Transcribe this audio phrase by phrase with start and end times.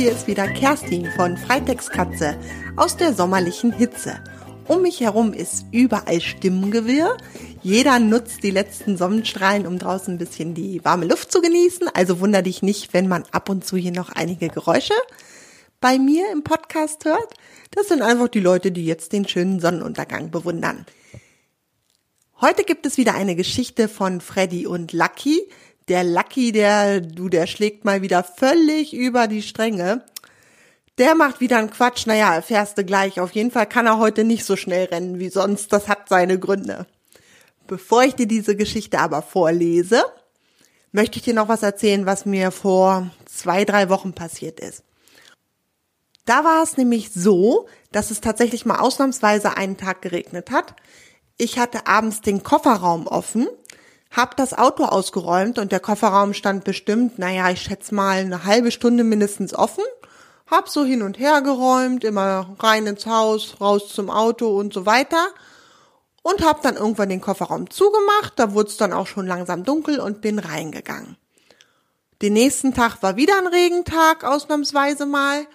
[0.00, 2.34] Hier ist wieder Kerstin von Freitextkatze
[2.74, 4.24] aus der sommerlichen Hitze.
[4.66, 7.18] Um mich herum ist überall Stimmengewirr.
[7.60, 11.86] Jeder nutzt die letzten Sonnenstrahlen, um draußen ein bisschen die warme Luft zu genießen.
[11.92, 14.94] Also wunder dich nicht, wenn man ab und zu hier noch einige Geräusche
[15.82, 17.34] bei mir im Podcast hört.
[17.70, 20.86] Das sind einfach die Leute, die jetzt den schönen Sonnenuntergang bewundern.
[22.40, 25.42] Heute gibt es wieder eine Geschichte von Freddy und Lucky.
[25.90, 30.04] Der Lucky, der, du, der schlägt mal wieder völlig über die Stränge.
[30.98, 32.06] Der macht wieder einen Quatsch.
[32.06, 33.18] Naja, erfährst du gleich.
[33.18, 35.72] Auf jeden Fall kann er heute nicht so schnell rennen wie sonst.
[35.72, 36.86] Das hat seine Gründe.
[37.66, 40.04] Bevor ich dir diese Geschichte aber vorlese,
[40.92, 44.84] möchte ich dir noch was erzählen, was mir vor zwei, drei Wochen passiert ist.
[46.24, 50.76] Da war es nämlich so, dass es tatsächlich mal ausnahmsweise einen Tag geregnet hat.
[51.36, 53.48] Ich hatte abends den Kofferraum offen,
[54.10, 58.70] hab das Auto ausgeräumt und der Kofferraum stand bestimmt, naja, ich schätze mal eine halbe
[58.70, 59.84] Stunde mindestens offen
[60.50, 64.84] hab so hin und her geräumt, immer rein ins Haus, raus zum Auto und so
[64.84, 65.28] weiter.
[66.22, 70.00] Und hab dann irgendwann den Kofferraum zugemacht, da wurde es dann auch schon langsam dunkel
[70.00, 71.16] und bin reingegangen.
[72.20, 75.46] Den nächsten Tag war wieder ein Regentag, ausnahmsweise mal.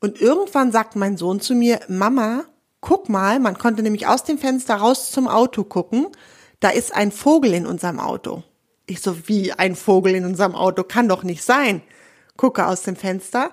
[0.00, 2.44] Und irgendwann sagt mein Sohn zu mir, Mama,
[2.82, 6.08] guck mal, man konnte nämlich aus dem Fenster raus zum Auto gucken,
[6.64, 8.42] da ist ein Vogel in unserem Auto.
[8.86, 10.82] Ich so, wie ein Vogel in unserem Auto?
[10.82, 11.82] Kann doch nicht sein
[12.36, 13.50] gucke aus dem Fenster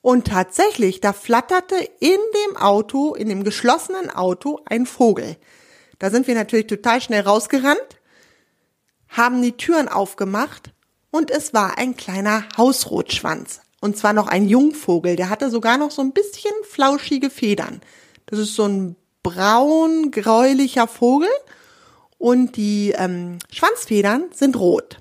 [0.00, 2.18] und tatsächlich, da flatterte in
[2.48, 5.36] dem Auto, in dem geschlossenen Auto ein Vogel.
[5.98, 8.00] Da sind wir natürlich total schnell rausgerannt,
[9.08, 10.72] haben die Türen aufgemacht
[11.10, 13.60] und es war ein kleiner Hausrotschwanz.
[13.80, 17.80] Und zwar noch ein Jungvogel, der hatte sogar noch so ein bisschen flauschige Federn.
[18.26, 21.28] Das ist so ein braun-gräulicher Vogel
[22.22, 25.00] und die ähm, Schwanzfedern sind rot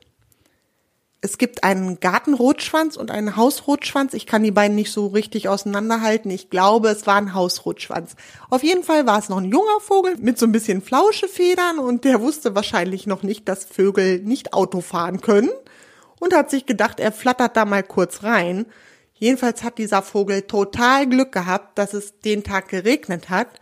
[1.24, 4.16] es gibt einen Gartenrotschwanz und einen Hausrotschwanz.
[4.16, 6.32] Ich kann die beiden nicht so richtig auseinanderhalten.
[6.32, 8.16] Ich glaube, es war ein Hausrotschwanz.
[8.50, 12.06] Auf jeden Fall war es noch ein junger Vogel mit so ein bisschen Flauschefedern und
[12.06, 15.52] der wusste wahrscheinlich noch nicht, dass Vögel nicht Auto fahren können
[16.20, 18.66] und hat sich gedacht, er flattert da mal kurz rein.
[19.14, 23.60] Jedenfalls hat dieser Vogel total Glück gehabt, dass es den Tag geregnet hat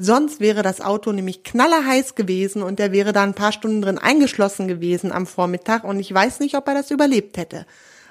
[0.00, 3.98] Sonst wäre das Auto nämlich knallerheiß gewesen und er wäre da ein paar Stunden drin
[3.98, 7.66] eingeschlossen gewesen am Vormittag und ich weiß nicht, ob er das überlebt hätte.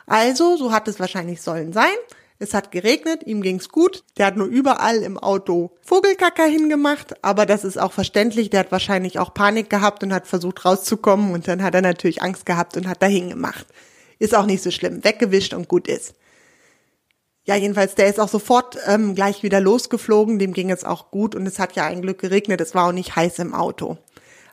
[0.06, 1.96] Also, so hat es wahrscheinlich sollen sein.
[2.40, 4.04] Es hat geregnet, ihm ging's gut.
[4.18, 8.50] Der hat nur überall im Auto Vogelkacker hingemacht, aber das ist auch verständlich.
[8.50, 12.22] Der hat wahrscheinlich auch Panik gehabt und hat versucht rauszukommen und dann hat er natürlich
[12.22, 13.66] Angst gehabt und hat dahin gemacht.
[14.20, 15.06] Ist auch nicht so schlimm.
[15.06, 16.16] Weggewischt und gut ist.
[17.48, 21.34] Ja, jedenfalls, der ist auch sofort ähm, gleich wieder losgeflogen, dem ging es auch gut
[21.34, 23.98] und es hat ja ein Glück geregnet, es war auch nicht heiß im Auto.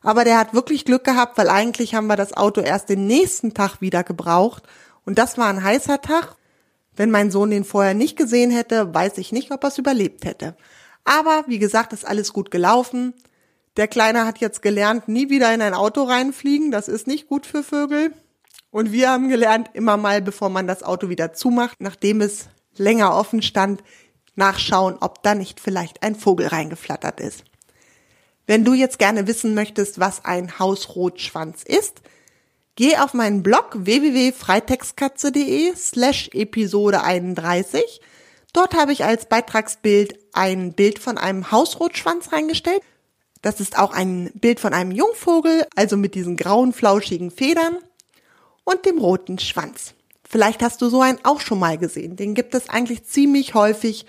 [0.03, 3.53] Aber der hat wirklich Glück gehabt, weil eigentlich haben wir das Auto erst den nächsten
[3.53, 4.62] Tag wieder gebraucht
[5.05, 6.37] und das war ein heißer Tag.
[6.94, 10.25] Wenn mein Sohn den vorher nicht gesehen hätte, weiß ich nicht, ob er es überlebt
[10.25, 10.55] hätte.
[11.03, 13.12] Aber wie gesagt, ist alles gut gelaufen.
[13.76, 17.44] Der Kleine hat jetzt gelernt, nie wieder in ein Auto reinfliegen, das ist nicht gut
[17.44, 18.12] für Vögel.
[18.71, 23.16] Und wir haben gelernt, immer mal, bevor man das Auto wieder zumacht, nachdem es länger
[23.16, 23.82] offen stand,
[24.36, 27.44] nachschauen, ob da nicht vielleicht ein Vogel reingeflattert ist.
[28.46, 32.02] Wenn du jetzt gerne wissen möchtest, was ein Hausrotschwanz ist,
[32.76, 38.00] geh auf meinen Blog www.freitextkatze.de slash Episode 31.
[38.52, 42.82] Dort habe ich als Beitragsbild ein Bild von einem Hausrotschwanz reingestellt.
[43.40, 47.78] Das ist auch ein Bild von einem Jungvogel, also mit diesen grauen, flauschigen Federn
[48.64, 49.94] und dem roten Schwanz.
[50.28, 52.16] Vielleicht hast du so einen auch schon mal gesehen.
[52.16, 54.06] Den gibt es eigentlich ziemlich häufig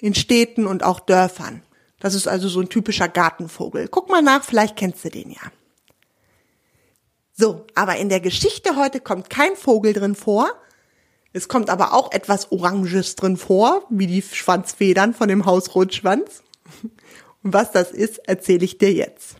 [0.00, 1.62] in Städten und auch Dörfern.
[2.00, 3.88] Das ist also so ein typischer Gartenvogel.
[3.88, 5.40] Guck mal nach, vielleicht kennst du den ja.
[7.32, 10.52] So, aber in der Geschichte heute kommt kein Vogel drin vor.
[11.32, 16.42] Es kommt aber auch etwas Oranges drin vor, wie die Schwanzfedern von dem Hausrotschwanz.
[17.42, 19.36] Und was das ist, erzähle ich dir jetzt.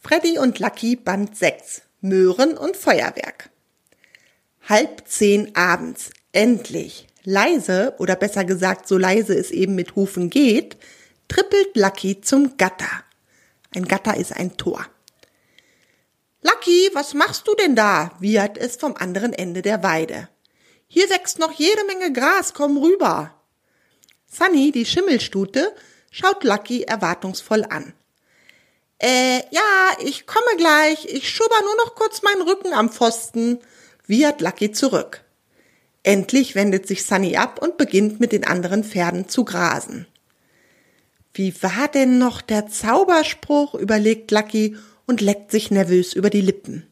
[0.00, 3.51] Freddy und Lucky Band 6 Möhren und Feuerwerk
[4.68, 10.76] halb zehn abends, endlich, leise, oder besser gesagt, so leise es eben mit Hufen geht,
[11.28, 13.04] trippelt Lucky zum Gatter.
[13.74, 14.86] Ein Gatter ist ein Tor.
[16.42, 18.12] Lucky, was machst du denn da?
[18.18, 20.28] wiehert es vom anderen Ende der Weide.
[20.88, 23.34] Hier wächst noch jede Menge Gras, komm rüber.
[24.26, 25.74] Sunny, die Schimmelstute,
[26.10, 27.94] schaut Lucky erwartungsvoll an.
[28.98, 33.58] Äh, ja, ich komme gleich, ich schubber nur noch kurz meinen Rücken am Pfosten,
[34.06, 35.24] wiehert Lucky zurück.
[36.02, 40.06] Endlich wendet sich Sunny ab und beginnt mit den anderen Pferden zu grasen.
[41.34, 44.76] Wie war denn noch der Zauberspruch, überlegt Lucky
[45.06, 46.86] und leckt sich nervös über die Lippen.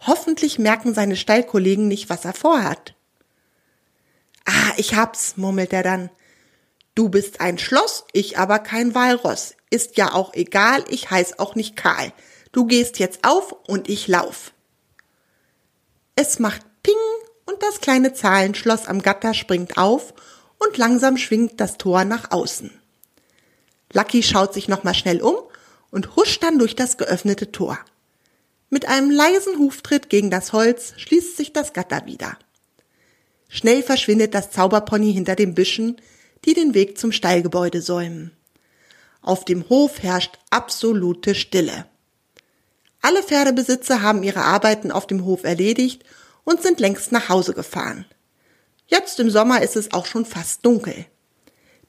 [0.00, 2.94] Hoffentlich merken seine Stallkollegen nicht, was er vorhat.
[4.76, 6.10] ich hab's, murmelt er dann.
[6.94, 9.54] Du bist ein Schloss, ich aber kein Walross.
[9.70, 12.12] Ist ja auch egal, ich heiß auch nicht Karl.
[12.52, 14.52] Du gehst jetzt auf und ich lauf.
[16.18, 16.94] Es macht Ping
[17.44, 20.14] und das kleine Zahlenschloss am Gatter springt auf
[20.58, 22.70] und langsam schwingt das Tor nach außen.
[23.92, 25.36] Lucky schaut sich nochmal schnell um
[25.90, 27.78] und huscht dann durch das geöffnete Tor.
[28.70, 32.38] Mit einem leisen Huftritt gegen das Holz schließt sich das Gatter wieder.
[33.50, 36.00] Schnell verschwindet das Zauberpony hinter den Büschen,
[36.46, 38.32] die den Weg zum Stallgebäude säumen.
[39.20, 41.86] Auf dem Hof herrscht absolute Stille.
[43.06, 46.02] Alle Pferdebesitzer haben ihre Arbeiten auf dem Hof erledigt
[46.42, 48.04] und sind längst nach Hause gefahren.
[48.88, 51.06] Jetzt im Sommer ist es auch schon fast dunkel.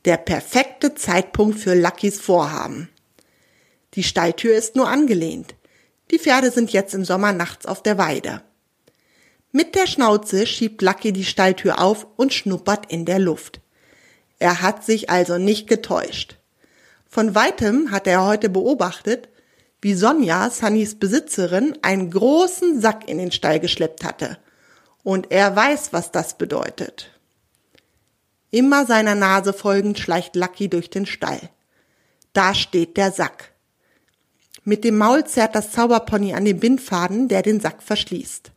[0.06, 2.90] Der perfekte Zeitpunkt für Luckys Vorhaben.
[3.96, 5.56] Die Stalltür ist nur angelehnt.
[6.12, 8.44] Die Pferde sind jetzt im Sommer nachts auf der Weide.
[9.52, 13.60] Mit der Schnauze schiebt Lucky die Stalltür auf und schnuppert in der Luft.
[14.38, 16.36] Er hat sich also nicht getäuscht.
[17.10, 19.30] Von weitem hat er heute beobachtet,
[19.82, 24.38] wie Sonja, Sunnys Besitzerin, einen großen Sack in den Stall geschleppt hatte.
[25.04, 27.12] Und er weiß, was das bedeutet.
[28.50, 31.50] Immer seiner Nase folgend schleicht Lucky durch den Stall.
[32.34, 33.54] Da steht der Sack.
[34.64, 38.52] Mit dem Maul zerrt das Zauberpony an den Bindfaden, der den Sack verschließt.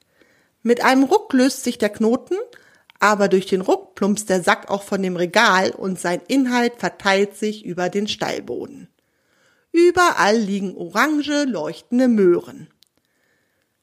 [0.62, 2.36] Mit einem Ruck löst sich der Knoten,
[2.98, 7.36] aber durch den Ruck plumpst der Sack auch von dem Regal und sein Inhalt verteilt
[7.36, 8.88] sich über den Stallboden.
[9.72, 12.68] Überall liegen orange, leuchtende Möhren.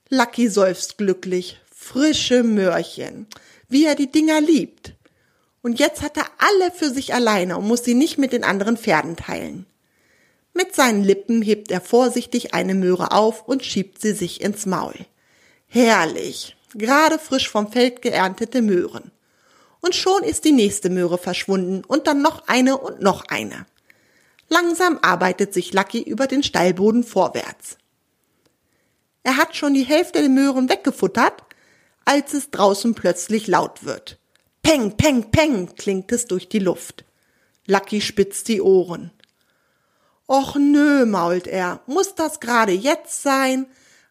[0.09, 1.59] Lucky seufzt glücklich.
[1.73, 3.27] Frische Möhrchen.
[3.69, 4.93] Wie er die Dinger liebt.
[5.61, 8.77] Und jetzt hat er alle für sich alleine und muss sie nicht mit den anderen
[8.77, 9.65] Pferden teilen.
[10.53, 14.95] Mit seinen Lippen hebt er vorsichtig eine Möhre auf und schiebt sie sich ins Maul.
[15.67, 19.11] Herrlich gerade frisch vom Feld geerntete Möhren.
[19.81, 23.65] Und schon ist die nächste Möhre verschwunden und dann noch eine und noch eine.
[24.49, 27.77] Langsam arbeitet sich Lucky über den Stallboden vorwärts.
[29.23, 31.43] Er hat schon die Hälfte der Möhren weggefuttert,
[32.05, 34.17] als es draußen plötzlich laut wird.
[34.61, 37.03] Peng, peng, peng klingt es durch die Luft.
[37.65, 39.11] Lucky spitzt die Ohren.
[40.29, 43.65] Och nö, mault er, muss das gerade jetzt sein?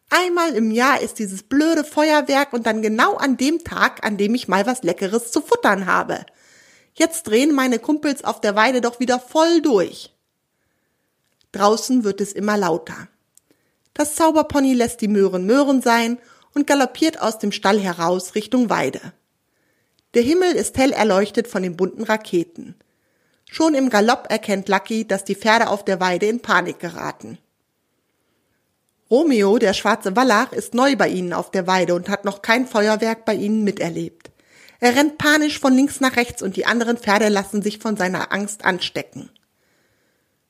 [0.09, 4.35] Einmal im Jahr ist dieses blöde Feuerwerk und dann genau an dem Tag, an dem
[4.35, 6.25] ich mal was Leckeres zu futtern habe.
[6.93, 10.13] Jetzt drehen meine Kumpels auf der Weide doch wieder voll durch.
[11.57, 13.07] Draußen wird es immer lauter.
[13.95, 16.19] Das Zauberpony lässt die Möhren Möhren sein
[16.53, 19.01] und galoppiert aus dem Stall heraus Richtung Weide.
[20.13, 22.75] Der Himmel ist hell erleuchtet von den bunten Raketen.
[23.49, 27.39] Schon im Galopp erkennt Lucky, dass die Pferde auf der Weide in Panik geraten.
[29.09, 32.67] Romeo, der schwarze Wallach, ist neu bei ihnen auf der Weide und hat noch kein
[32.67, 34.29] Feuerwerk bei ihnen miterlebt.
[34.79, 38.31] Er rennt panisch von links nach rechts und die anderen Pferde lassen sich von seiner
[38.31, 39.31] Angst anstecken.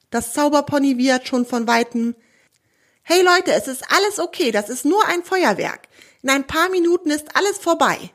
[0.09, 2.15] Das Zauberpony wiehert schon von weitem.
[3.03, 5.87] Hey Leute, es ist alles okay, das ist nur ein Feuerwerk.
[6.21, 8.11] In ein paar Minuten ist alles vorbei.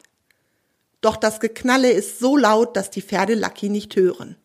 [1.00, 4.36] Doch das Geknalle ist so laut, dass die Pferde Lucky nicht hören.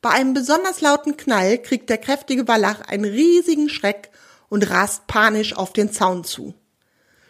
[0.00, 4.10] Bei einem besonders lauten Knall kriegt der kräftige Wallach einen riesigen Schreck
[4.48, 6.54] und rast panisch auf den Zaun zu.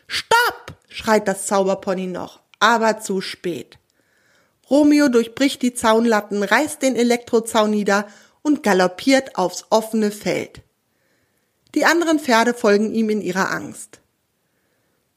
[0.06, 0.75] Stopp!
[0.88, 3.78] schreit das Zauberpony noch, aber zu spät.
[4.70, 8.06] Romeo durchbricht die Zaunlatten, reißt den Elektrozaun nieder
[8.44, 10.60] und galoppiert aufs offene Feld.
[11.74, 14.00] Die anderen Pferde folgen ihm in ihrer Angst.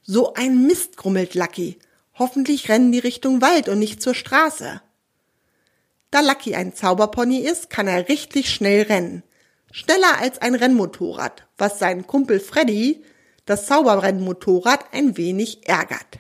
[0.02, 1.78] So ein Mist, grummelt Lucky.
[2.18, 4.82] Hoffentlich rennen die Richtung Wald und nicht zur Straße.
[6.10, 9.24] Da Lucky ein Zauberpony ist, kann er richtig schnell rennen.
[9.72, 13.04] Schneller als ein Rennmotorrad, was seinen Kumpel Freddy,
[13.46, 16.20] das Zauberrennmotorrad, ein wenig ärgert.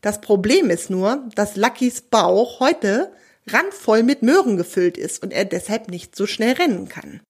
[0.00, 3.12] Das Problem ist nur, dass Luckys Bauch heute
[3.46, 7.20] randvoll mit Möhren gefüllt ist und er deshalb nicht so schnell rennen kann.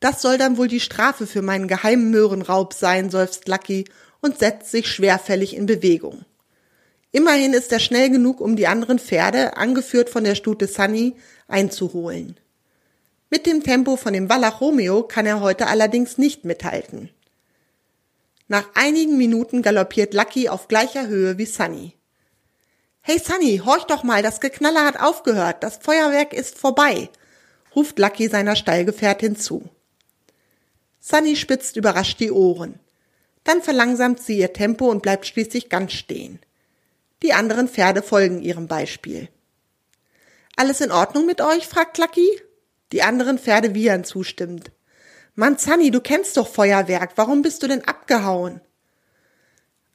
[0.00, 3.84] Das soll dann wohl die Strafe für meinen geheimen Möhrenraub sein, seufzt Lucky
[4.20, 6.24] und setzt sich schwerfällig in Bewegung.
[7.12, 11.14] Immerhin ist er schnell genug, um die anderen Pferde, angeführt von der Stute Sunny,
[11.46, 12.36] einzuholen.
[13.30, 17.10] Mit dem Tempo von dem Wallach Romeo kann er heute allerdings nicht mithalten.
[18.48, 21.94] Nach einigen Minuten galoppiert Lucky auf gleicher Höhe wie Sunny.
[23.04, 27.10] Hey Sunny, horch doch mal, das Geknaller hat aufgehört, das Feuerwerk ist vorbei,
[27.74, 29.68] ruft Lucky seiner Stallgefährtin zu.
[31.00, 32.78] Sunny spitzt überrascht die Ohren.
[33.42, 36.38] Dann verlangsamt sie ihr Tempo und bleibt schließlich ganz stehen.
[37.24, 39.28] Die anderen Pferde folgen ihrem Beispiel.
[40.54, 41.66] Alles in Ordnung mit euch?
[41.66, 42.28] fragt Lucky.
[42.92, 44.70] Die anderen Pferde wiehern zustimmend.
[45.34, 47.12] Mann, Sunny, du kennst doch Feuerwerk.
[47.16, 48.60] Warum bist du denn abgehauen?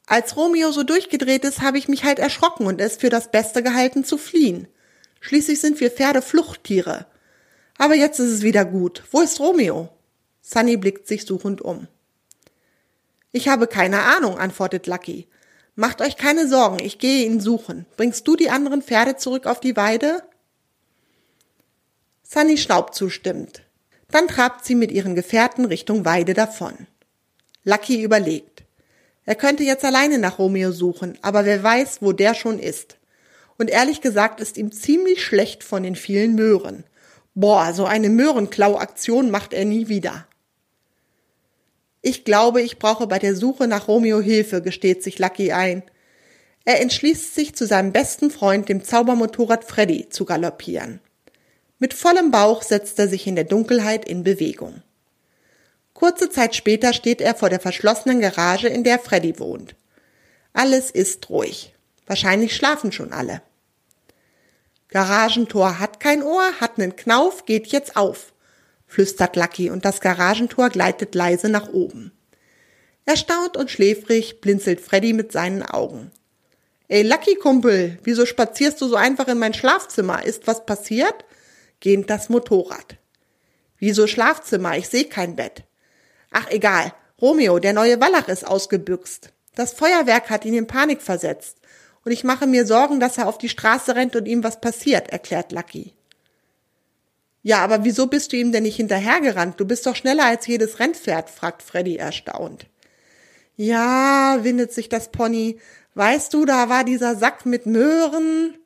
[0.08, 3.62] Als Romeo so durchgedreht ist, habe ich mich halt erschrocken und es für das Beste
[3.62, 4.66] gehalten zu fliehen.
[5.20, 7.06] Schließlich sind wir Pferde Fluchttiere.
[7.76, 9.02] Aber jetzt ist es wieder gut.
[9.10, 9.90] Wo ist Romeo?
[10.40, 11.88] Sunny blickt sich suchend um.
[13.32, 15.28] Ich habe keine Ahnung, antwortet Lucky.
[15.74, 17.84] Macht euch keine Sorgen, ich gehe ihn suchen.
[17.98, 20.22] Bringst du die anderen Pferde zurück auf die Weide?
[22.22, 23.62] Sunny schnaubt zustimmend.
[24.10, 26.86] Dann trabt sie mit ihren Gefährten Richtung Weide davon.
[27.64, 28.57] Lucky überlegt.
[29.28, 32.96] Er könnte jetzt alleine nach Romeo suchen, aber wer weiß, wo der schon ist.
[33.58, 36.84] Und ehrlich gesagt ist ihm ziemlich schlecht von den vielen Möhren.
[37.34, 40.26] Boah, so eine Möhrenklau-Aktion macht er nie wieder.
[42.00, 45.82] Ich glaube, ich brauche bei der Suche nach Romeo Hilfe, gesteht sich Lucky ein.
[46.64, 51.00] Er entschließt sich, zu seinem besten Freund, dem Zaubermotorrad Freddy, zu galoppieren.
[51.78, 54.82] Mit vollem Bauch setzt er sich in der Dunkelheit in Bewegung.
[55.98, 59.74] Kurze Zeit später steht er vor der verschlossenen Garage, in der Freddy wohnt.
[60.52, 61.74] Alles ist ruhig.
[62.06, 63.42] Wahrscheinlich schlafen schon alle.
[64.86, 68.32] Garagentor hat kein Ohr, hat nen Knauf, geht jetzt auf
[68.88, 72.10] flüstert Lucky und das Garagentor gleitet leise nach oben.
[73.04, 76.10] Erstaunt und schläfrig blinzelt Freddy mit seinen Augen.
[76.88, 80.24] Ey, Lucky Kumpel, wieso spazierst du so einfach in mein Schlafzimmer?
[80.24, 81.24] Ist was passiert?
[81.80, 82.96] Gähnt das Motorrad.
[83.78, 84.76] Wieso Schlafzimmer?
[84.78, 85.64] Ich sehe kein Bett.
[86.30, 89.32] Ach egal, Romeo, der neue Wallach ist ausgebüxt.
[89.54, 91.58] Das Feuerwerk hat ihn in Panik versetzt.
[92.04, 95.10] Und ich mache mir Sorgen, dass er auf die Straße rennt und ihm was passiert,
[95.10, 95.94] erklärt Lucky.
[97.42, 99.58] Ja, aber wieso bist du ihm denn nicht hinterhergerannt?
[99.58, 102.66] Du bist doch schneller als jedes Rennpferd, fragt Freddy erstaunt.
[103.56, 105.58] Ja, windet sich das Pony.
[105.94, 108.56] Weißt du, da war dieser Sack mit Möhren.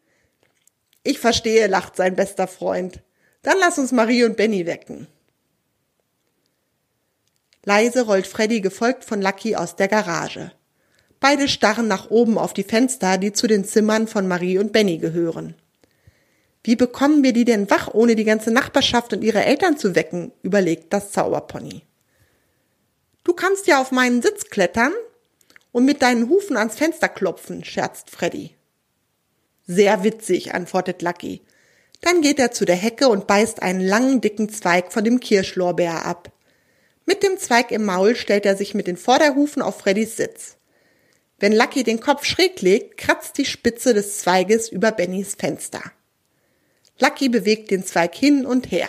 [1.02, 3.00] Ich verstehe, lacht sein bester Freund.
[3.42, 5.06] Dann lass uns Marie und Benny wecken.
[7.64, 10.52] Leise rollt Freddy gefolgt von Lucky aus der Garage.
[11.20, 14.98] Beide starren nach oben auf die Fenster, die zu den Zimmern von Marie und Benny
[14.98, 15.54] gehören.
[16.64, 20.32] Wie bekommen wir die denn wach, ohne die ganze Nachbarschaft und ihre Eltern zu wecken?
[20.42, 21.82] überlegt das Zauberpony.
[23.24, 24.92] Du kannst ja auf meinen Sitz klettern
[25.70, 28.56] und mit deinen Hufen ans Fenster klopfen, scherzt Freddy.
[29.66, 31.42] Sehr witzig, antwortet Lucky.
[32.00, 36.04] Dann geht er zu der Hecke und beißt einen langen, dicken Zweig von dem Kirschlorbeer
[36.04, 36.32] ab.
[37.04, 40.56] Mit dem Zweig im Maul stellt er sich mit den Vorderhufen auf Freddys Sitz.
[41.38, 45.82] Wenn Lucky den Kopf schräg legt, kratzt die Spitze des Zweiges über Bennys Fenster.
[47.00, 48.88] Lucky bewegt den Zweig hin und her.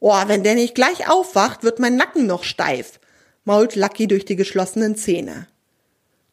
[0.00, 3.00] Oh, wenn der nicht gleich aufwacht, wird mein Nacken noch steif,
[3.44, 5.48] mault Lucky durch die geschlossenen Zähne.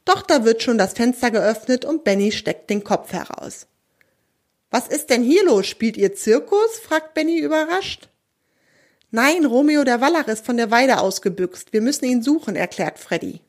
[0.04, 3.68] Doch da wird schon das Fenster geöffnet und Benny steckt den Kopf heraus.
[4.72, 5.68] Was ist denn hier los?
[5.68, 6.80] Spielt ihr Zirkus?
[6.80, 8.10] fragt Benny überrascht.
[9.14, 11.74] Nein, Romeo der Wallach ist von der Weide ausgebüxt.
[11.74, 13.42] Wir müssen ihn suchen, erklärt Freddy.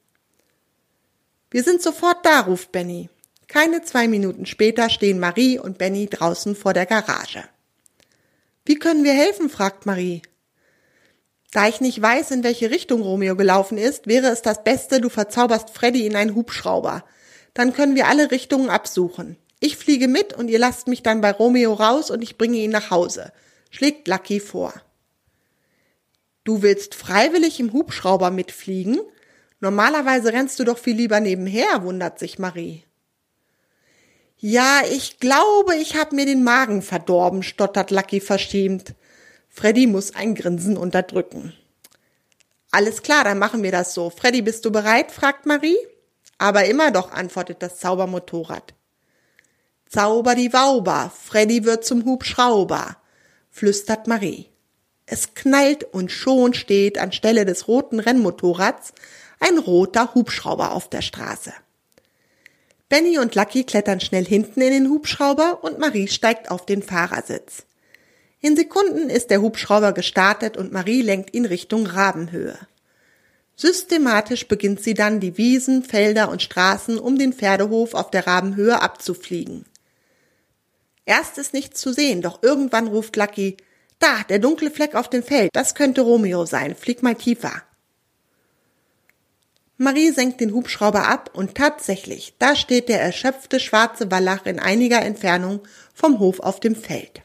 [1.53, 3.09] Wir sind sofort da, ruft Benny.
[3.47, 7.45] Keine zwei Minuten später stehen Marie und Benny draußen vor der Garage.
[8.65, 9.49] Wie können wir helfen?
[9.49, 10.23] fragt Marie.
[11.53, 15.11] Da ich nicht weiß, in welche Richtung Romeo gelaufen ist, wäre es das Beste, du
[15.11, 17.05] verzauberst Freddy in einen Hubschrauber.
[17.55, 19.37] Dann können wir alle Richtungen absuchen.
[19.61, 22.71] Ich fliege mit und ihr lasst mich dann bei Romeo raus und ich bringe ihn
[22.71, 23.33] nach Hause,
[23.71, 24.73] schlägt Lucky vor.
[26.45, 29.01] Du willst freiwillig im Hubschrauber mitfliegen?
[29.61, 32.85] Normalerweise rennst du doch viel lieber nebenher, wundert sich Marie.
[34.37, 38.95] Ja, ich glaube, ich hab mir den Magen verdorben, stottert Lucky verschämt.
[39.49, 41.53] Freddy muss ein Grinsen unterdrücken.
[42.73, 44.11] Alles klar, dann machen wir das so.
[44.11, 45.13] Freddy, bist du bereit?
[45.13, 45.77] fragt Marie.
[46.39, 48.75] Aber immer doch, antwortet das Zaubermotorrad.
[49.89, 52.97] Zauber die Wauber, Freddy wird zum Hubschrauber,
[53.51, 54.52] flüstert Marie.
[55.07, 58.93] Es knallt und schon steht anstelle des roten Rennmotorrads
[59.41, 61.53] ein roter Hubschrauber auf der Straße.
[62.89, 67.65] Benny und Lucky klettern schnell hinten in den Hubschrauber und Marie steigt auf den Fahrersitz.
[68.41, 72.59] In Sekunden ist der Hubschrauber gestartet und Marie lenkt ihn Richtung Rabenhöhe.
[73.57, 78.81] Systematisch beginnt sie dann die Wiesen, Felder und Straßen um den Pferdehof auf der Rabenhöhe
[78.81, 79.65] abzufliegen.
[81.05, 83.57] Erst ist nichts zu sehen, doch irgendwann ruft Lucky,
[84.03, 87.63] da, der dunkle Fleck auf dem Feld, das könnte Romeo sein, flieg mal tiefer.
[89.79, 95.03] Marie senkt den Hubschrauber ab und tatsächlich, da steht der erschöpfte schwarze Wallach in einiger
[95.03, 95.61] Entfernung
[95.93, 97.23] vom Hof auf dem Feld.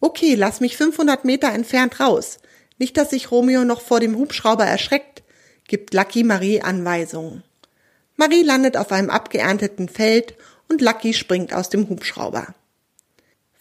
[0.00, 2.38] Okay, lass mich 500 Meter entfernt raus.
[2.78, 5.22] Nicht, dass sich Romeo noch vor dem Hubschrauber erschreckt,
[5.66, 7.42] gibt Lucky Marie Anweisungen.
[8.16, 10.34] Marie landet auf einem abgeernteten Feld
[10.68, 12.54] und Lucky springt aus dem Hubschrauber.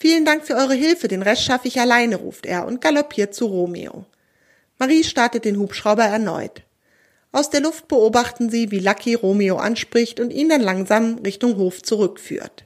[0.04, 3.46] Vielen Dank für eure Hilfe, den Rest schaffe ich alleine, ruft er und galoppiert zu
[3.46, 4.04] Romeo.
[4.78, 6.64] Marie startet den Hubschrauber erneut.
[7.32, 11.82] Aus der Luft beobachten sie, wie Lucky Romeo anspricht und ihn dann langsam Richtung Hof
[11.82, 12.66] zurückführt.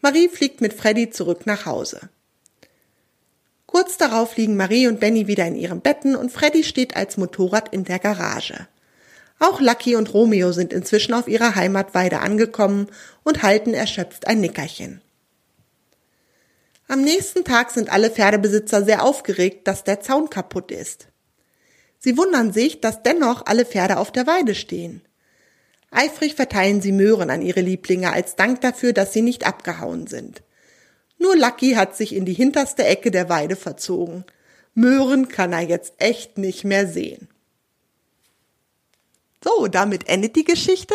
[0.00, 2.00] Marie fliegt mit Freddy zurück nach Hause.
[3.66, 7.72] Kurz darauf liegen Marie und Benny wieder in ihren Betten und Freddy steht als Motorrad
[7.72, 8.66] in der Garage.
[9.38, 12.88] Auch Lucky und Romeo sind inzwischen auf ihrer Heimatweide angekommen
[13.22, 15.00] und halten erschöpft ein Nickerchen.
[16.86, 21.08] Am nächsten Tag sind alle Pferdebesitzer sehr aufgeregt, dass der Zaun kaputt ist.
[21.98, 25.00] Sie wundern sich, dass dennoch alle Pferde auf der Weide stehen.
[25.90, 30.42] Eifrig verteilen sie Möhren an ihre Lieblinge als Dank dafür, dass sie nicht abgehauen sind.
[31.18, 34.24] Nur Lucky hat sich in die hinterste Ecke der Weide verzogen.
[34.74, 37.28] Möhren kann er jetzt echt nicht mehr sehen.
[39.42, 40.94] So, damit endet die Geschichte.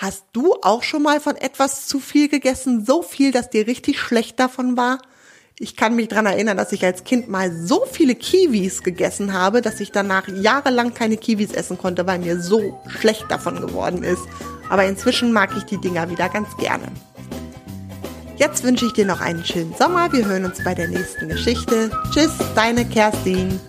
[0.00, 4.00] Hast du auch schon mal von etwas zu viel gegessen, so viel, dass dir richtig
[4.00, 4.98] schlecht davon war?
[5.58, 9.60] Ich kann mich dran erinnern, dass ich als Kind mal so viele Kiwis gegessen habe,
[9.60, 14.22] dass ich danach jahrelang keine Kiwis essen konnte, weil mir so schlecht davon geworden ist.
[14.70, 16.86] Aber inzwischen mag ich die Dinger wieder ganz gerne.
[18.38, 20.10] Jetzt wünsche ich dir noch einen schönen Sommer.
[20.14, 21.90] Wir hören uns bei der nächsten Geschichte.
[22.10, 23.60] Tschüss, deine Kerstin.